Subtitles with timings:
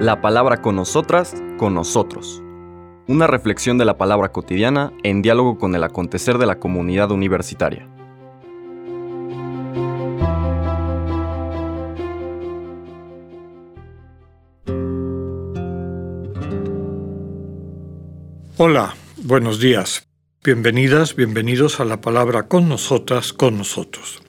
[0.00, 2.42] La palabra con nosotras, con nosotros.
[3.06, 7.88] Una reflexión de la palabra cotidiana en diálogo con el acontecer de la comunidad universitaria.
[18.56, 20.08] Hola, buenos días.
[20.44, 24.22] Bienvenidas, bienvenidos a la palabra con nosotras, con nosotros.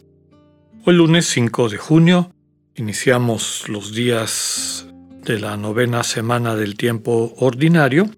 [0.85, 2.34] Hoy lunes 5 de junio
[2.75, 4.85] iniciamos los días
[5.23, 8.09] de la novena semana del tiempo ordinario.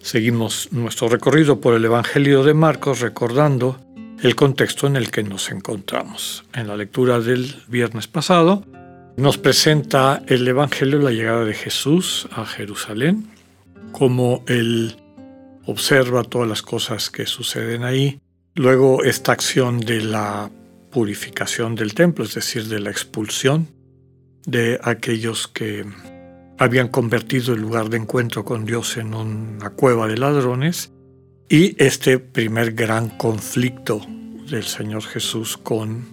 [0.00, 3.78] Seguimos nuestro recorrido por el Evangelio de Marcos recordando
[4.22, 6.44] el contexto en el que nos encontramos.
[6.54, 8.64] En la lectura del viernes pasado
[9.16, 13.28] nos presenta el Evangelio la llegada de Jesús a Jerusalén
[13.92, 14.96] como el
[15.66, 18.20] observa todas las cosas que suceden ahí.
[18.54, 20.50] Luego esta acción de la
[20.90, 23.68] purificación del templo, es decir, de la expulsión
[24.46, 25.84] de aquellos que
[26.58, 30.92] habían convertido el lugar de encuentro con Dios en una cueva de ladrones,
[31.48, 34.00] y este primer gran conflicto
[34.48, 36.06] del Señor Jesús con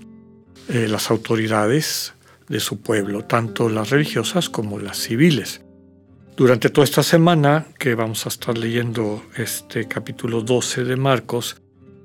[0.67, 2.13] eh, las autoridades
[2.47, 5.61] de su pueblo, tanto las religiosas como las civiles.
[6.35, 11.61] Durante toda esta semana que vamos a estar leyendo este capítulo 12 de Marcos,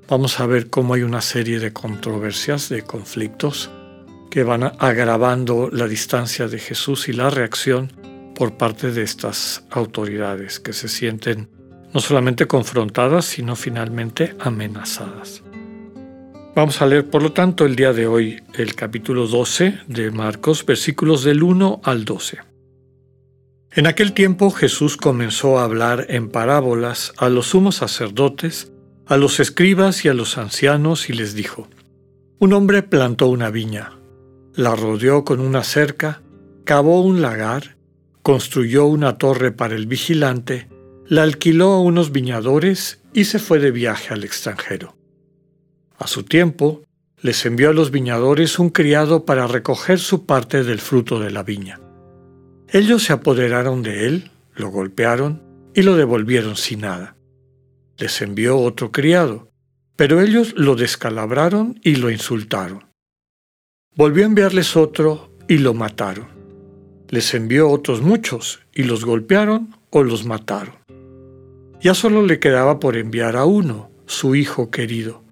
[0.07, 3.69] vamos a ver cómo hay una serie de controversias, de conflictos,
[4.35, 7.93] que van agravando la distancia de Jesús y la reacción
[8.35, 11.47] por parte de estas autoridades que se sienten
[11.93, 15.41] no solamente confrontadas, sino finalmente amenazadas.
[16.53, 20.65] Vamos a leer, por lo tanto, el día de hoy el capítulo 12 de Marcos,
[20.65, 22.39] versículos del 1 al 12.
[23.71, 28.73] En aquel tiempo Jesús comenzó a hablar en parábolas a los sumos sacerdotes,
[29.05, 31.69] a los escribas y a los ancianos y les dijo,
[32.37, 33.94] Un hombre plantó una viña,
[34.55, 36.21] la rodeó con una cerca,
[36.63, 37.75] cavó un lagar,
[38.21, 40.69] construyó una torre para el vigilante,
[41.07, 44.95] la alquiló a unos viñadores y se fue de viaje al extranjero.
[45.97, 46.83] A su tiempo,
[47.21, 51.43] les envió a los viñadores un criado para recoger su parte del fruto de la
[51.43, 51.79] viña.
[52.69, 57.15] Ellos se apoderaron de él, lo golpearon y lo devolvieron sin nada.
[57.97, 59.49] Les envió otro criado,
[59.95, 62.94] pero ellos lo descalabraron y lo insultaron.
[63.97, 66.27] Volvió a enviarles otro y lo mataron.
[67.07, 70.75] Les envió otros muchos y los golpearon o los mataron.
[71.79, 75.23] Ya solo le quedaba por enviar a uno, su hijo querido,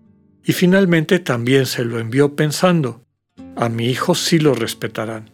[0.46, 3.03] y finalmente también se lo envió pensando,
[3.57, 5.31] a mi hijo sí lo respetarán.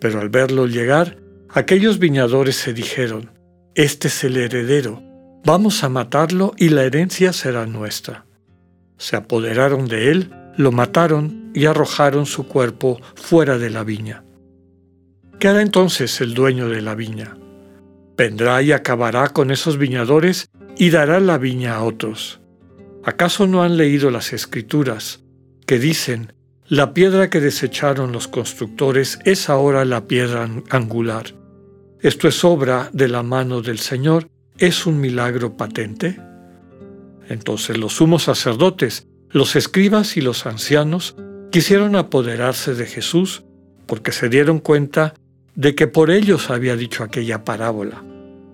[0.00, 1.18] Pero al verlo llegar,
[1.50, 3.32] aquellos viñadores se dijeron,
[3.74, 5.02] Este es el heredero,
[5.44, 8.24] vamos a matarlo y la herencia será nuestra.
[8.96, 14.22] Se apoderaron de él, lo mataron y arrojaron su cuerpo fuera de la viña.
[15.40, 17.38] ¿Qué hará entonces el dueño de la viña?
[18.14, 22.40] Vendrá y acabará con esos viñadores y dará la viña a otros.
[23.04, 25.24] ¿Acaso no han leído las escrituras
[25.64, 26.34] que dicen,
[26.68, 31.34] la piedra que desecharon los constructores es ahora la piedra angular.
[32.02, 34.28] Esto es obra de la mano del Señor,
[34.58, 36.20] es un milagro patente.
[37.30, 41.16] Entonces los sumos sacerdotes, los escribas y los ancianos
[41.56, 43.42] quisieron apoderarse de Jesús
[43.86, 45.14] porque se dieron cuenta
[45.54, 48.04] de que por ellos había dicho aquella parábola.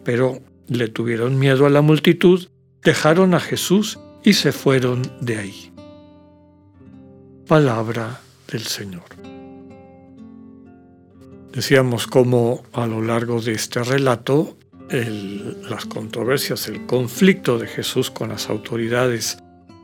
[0.05, 2.47] Pero le tuvieron miedo a la multitud,
[2.81, 5.73] dejaron a Jesús y se fueron de ahí
[7.49, 9.03] palabra del Señor.
[11.53, 14.57] Decíamos cómo a lo largo de este relato
[15.69, 19.39] las controversias, el conflicto de Jesús con las autoridades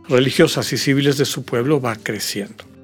[0.08, 2.77] religiosas y civiles de su pueblo va creciendo.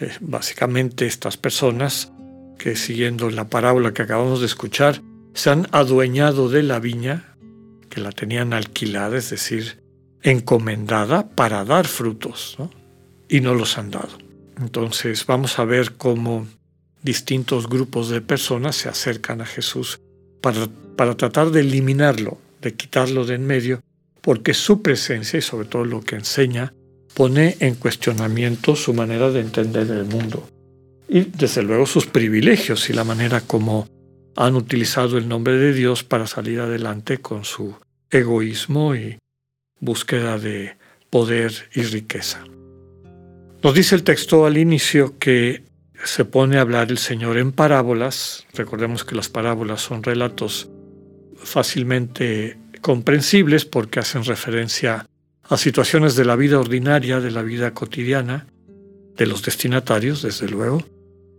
[0.00, 2.12] Eh, básicamente estas personas
[2.58, 5.02] que siguiendo la parábola que acabamos de escuchar,
[5.34, 7.36] se han adueñado de la viña,
[7.90, 9.82] que la tenían alquilada, es decir,
[10.22, 12.56] encomendada para dar frutos.
[13.28, 14.18] y no los han dado.
[14.60, 16.46] Entonces vamos a ver cómo
[17.02, 20.00] distintos grupos de personas se acercan a Jesús
[20.40, 23.80] para, para tratar de eliminarlo, de quitarlo de en medio,
[24.20, 26.72] porque su presencia y sobre todo lo que enseña
[27.16, 30.46] pone en cuestionamiento su manera de entender el mundo
[31.08, 33.88] y desde luego sus privilegios y la manera como
[34.36, 37.74] han utilizado el nombre de Dios para salir adelante con su
[38.10, 39.18] egoísmo y
[39.80, 40.76] búsqueda de
[41.08, 42.44] poder y riqueza.
[43.62, 45.64] Nos dice el texto al inicio que
[46.04, 48.46] se pone a hablar el Señor en parábolas.
[48.52, 50.68] Recordemos que las parábolas son relatos
[51.38, 55.06] fácilmente comprensibles porque hacen referencia
[55.48, 58.46] a situaciones de la vida ordinaria, de la vida cotidiana,
[59.16, 60.82] de los destinatarios, desde luego.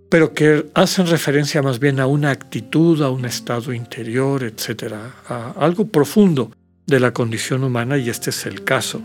[0.10, 4.94] pero que hacen referencia más bien a una actitud, a un estado interior, etc.,
[5.28, 6.52] a algo profundo
[6.86, 9.02] de la condición humana y este es el caso.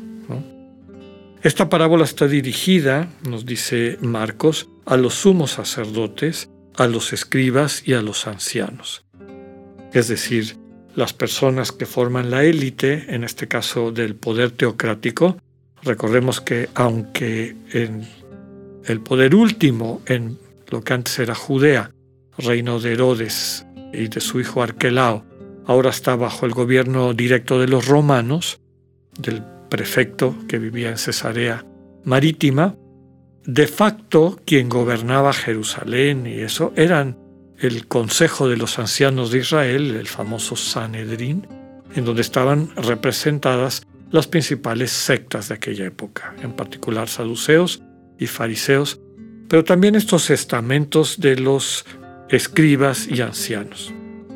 [1.42, 7.94] Esta parábola está dirigida, nos dice Marcos, a los sumos sacerdotes, a los escribas y
[7.94, 9.04] a los ancianos.
[9.92, 10.56] Es decir,
[10.94, 15.36] las personas que forman la élite, en este caso del poder teocrático,
[15.82, 18.06] recordemos que aunque en
[18.84, 21.90] el poder último, en lo que antes era Judea,
[22.38, 25.24] reino de Herodes y de su hijo Arquelao,
[25.66, 28.60] ahora está bajo el gobierno directo de los romanos,
[29.18, 31.64] del prefecto que vivía en Cesarea
[32.04, 32.74] Marítima,
[33.44, 37.16] de facto quien gobernaba Jerusalén y eso eran
[37.62, 41.46] el Consejo de los Ancianos de Israel, el famoso Sanedrín,
[41.94, 47.80] en donde estaban representadas las principales sectas de aquella época, en particular saduceos
[48.18, 49.00] y fariseos,
[49.48, 51.84] pero también estos estamentos de los
[52.28, 53.92] escribas y ancianos.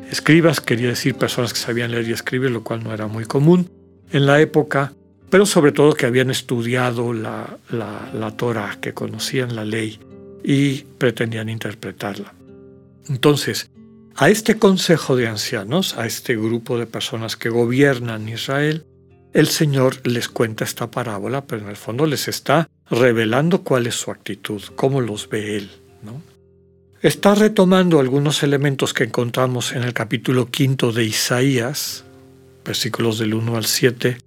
[0.09, 3.69] Escribas quería decir personas que sabían leer y escribir, lo cual no era muy común
[4.11, 4.93] en la época,
[5.29, 9.99] pero sobre todo que habían estudiado la, la, Torah, que conocían la ley
[10.43, 12.36] y pretendían interpretarla.
[13.09, 13.69] Entonces,
[14.15, 18.85] a este consejo de ancianos, a este grupo de personas que gobiernan Israel,
[19.33, 23.95] el Señor les cuenta esta parábola, pero en el fondo les está revelando cuál es
[23.95, 25.69] su actitud, cómo los ve Él.
[26.03, 26.21] ¿no?
[27.01, 32.03] Está retomando algunos elementos que encontramos en el capítulo quinto de Isaías,
[32.65, 34.17] versículos del 1 al 7,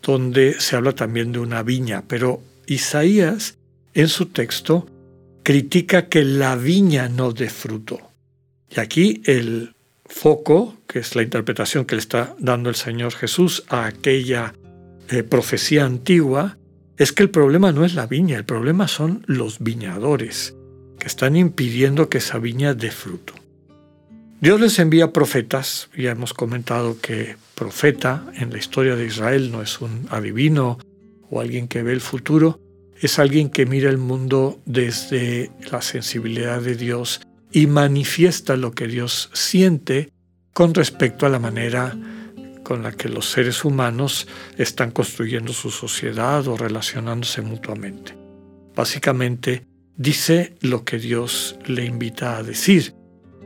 [0.00, 3.58] donde se habla también de una viña, pero Isaías
[3.94, 4.86] en su texto
[5.42, 8.11] critica que la viña no dé fruto.
[8.74, 9.74] Y aquí el
[10.06, 14.54] foco, que es la interpretación que le está dando el Señor Jesús a aquella
[15.08, 16.56] eh, profecía antigua,
[16.96, 20.54] es que el problema no es la viña, el problema son los viñadores
[20.98, 23.34] que están impidiendo que esa viña dé fruto.
[24.40, 29.62] Dios les envía profetas, ya hemos comentado que profeta en la historia de Israel no
[29.62, 30.78] es un adivino
[31.30, 32.60] o alguien que ve el futuro,
[33.00, 37.20] es alguien que mira el mundo desde la sensibilidad de Dios
[37.52, 40.10] y manifiesta lo que Dios siente
[40.52, 41.96] con respecto a la manera
[42.62, 48.16] con la que los seres humanos están construyendo su sociedad o relacionándose mutuamente.
[48.74, 49.66] Básicamente,
[49.96, 52.94] dice lo que Dios le invita a decir,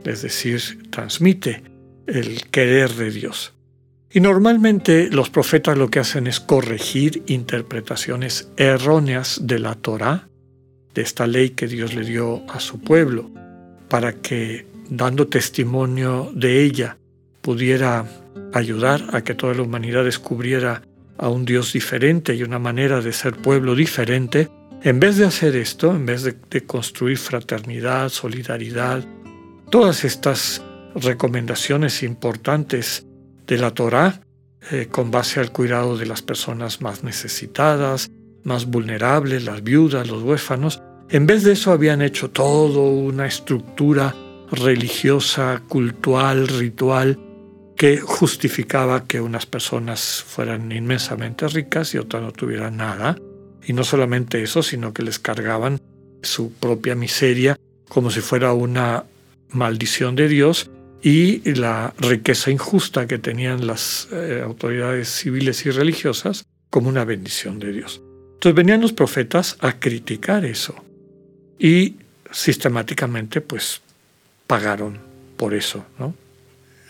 [0.05, 1.63] es decir, transmite
[2.05, 3.53] el querer de Dios.
[4.09, 10.29] Y normalmente los profetas lo que hacen es corregir interpretaciones erróneas de la Torá,
[10.93, 13.29] de esta ley que Dios le dio a su pueblo,
[13.89, 16.97] para que, dando testimonio de ella,
[17.41, 18.05] pudiera
[18.53, 20.81] ayudar a que toda la humanidad descubriera
[21.17, 24.49] a un Dios diferente y una manera de ser pueblo diferente,
[24.83, 29.03] en vez de hacer esto, en vez de, construir fraternidad, solidaridad,
[29.69, 30.61] todas estas
[30.95, 33.05] recomendaciones importantes
[33.47, 34.21] de la Torá
[34.71, 38.11] eh, con base al cuidado de las personas más necesitadas,
[38.43, 44.13] más vulnerables, las viudas, los huérfanos, en vez de eso habían hecho todo una estructura
[44.51, 47.17] religiosa, cultural, ritual,
[47.77, 53.17] que justificaba que unas personas fueran inmensamente ricas y otras no tuvieran nada,
[53.65, 55.79] y no solamente eso, sino que les cargaban
[56.23, 57.57] su propia miseria
[57.87, 59.05] como si fuera una
[59.51, 60.69] maldición de Dios
[61.01, 67.59] y la riqueza injusta que tenían las eh, autoridades civiles y religiosas como una bendición
[67.59, 68.01] de Dios.
[68.33, 70.86] Entonces venían los profetas a criticar eso
[71.59, 71.95] y
[72.31, 73.81] sistemáticamente pues
[74.45, 74.99] pagaron
[75.37, 76.13] por eso, ¿no?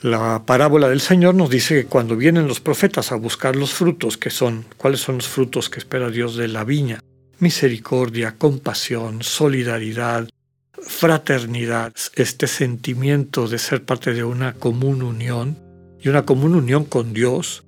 [0.01, 4.17] La parábola del Señor nos dice que cuando vienen los profetas a buscar los frutos,
[4.17, 6.99] que son, ¿cuáles son los frutos que espera Dios de la viña?
[7.39, 10.29] Misericordia, compasión, solidaridad,
[10.71, 15.57] fraternidad, este sentimiento de ser parte de una común unión
[15.99, 17.63] y una común unión con Dios,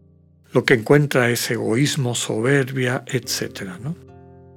[0.51, 3.71] lo que encuentra es egoísmo, soberbia, etc.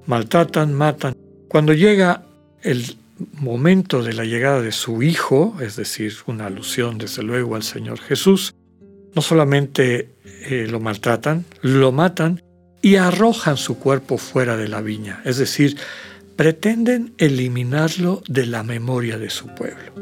[0.07, 1.15] Maltratan, matan.
[1.49, 2.23] Cuando llega
[2.63, 2.97] el
[3.35, 8.01] momento de la llegada de su Hijo, es decir, una alusión desde luego al Señor
[8.01, 8.55] Jesús,
[9.15, 12.43] no solamente eh, lo maltratan, lo matan
[12.81, 15.77] y arrojan su cuerpo fuera de la viña, es decir,
[16.37, 19.93] pretenden eliminarlo de la memoria de su pueblo.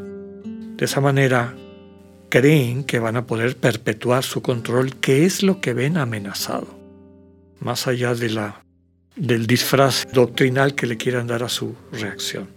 [0.77, 1.53] De esa manera,
[2.29, 6.79] creen que van a poder perpetuar su control, que es lo que ven amenazado,
[7.59, 8.63] más allá de la,
[9.15, 12.47] del disfraz doctrinal que le quieran dar a su reacción.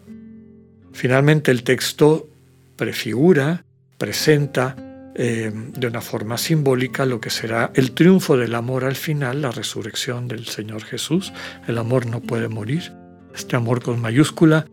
[0.93, 2.29] Finalmente el texto
[2.77, 3.65] prefigura,
[3.99, 4.77] presenta
[5.17, 9.51] eh, de una forma simbólica lo que será el triunfo del amor al final, la
[9.51, 11.33] resurrección del Señor Jesús.
[11.69, 12.93] El amor no puede morir,
[13.35, 14.67] este amor con mayúscula,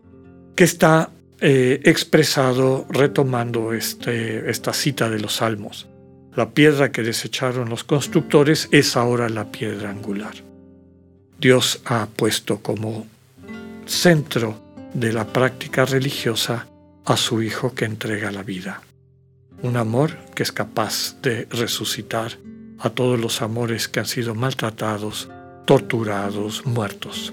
[0.56, 1.10] que está
[1.40, 5.88] eh, expresado retomando este, esta cita de los Salmos.
[6.34, 10.34] La piedra que desecharon los constructores es ahora la piedra angular.
[11.42, 13.04] Dios ha puesto como
[13.84, 14.62] centro
[14.94, 16.68] de la práctica religiosa
[17.04, 18.80] a su Hijo que entrega la vida.
[19.60, 22.38] Un amor que es capaz de resucitar
[22.78, 25.28] a todos los amores que han sido maltratados,
[25.66, 27.32] torturados, muertos.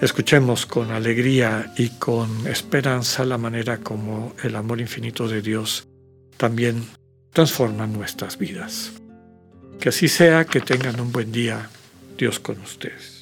[0.00, 5.88] Escuchemos con alegría y con esperanza la manera como el amor infinito de Dios
[6.36, 6.86] también
[7.32, 8.92] transforma nuestras vidas.
[9.80, 11.68] Que así sea, que tengan un buen día,
[12.16, 13.21] Dios con ustedes.